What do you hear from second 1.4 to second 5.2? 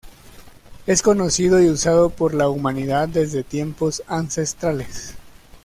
y usado por la humanidad desde tiempos ancestrales.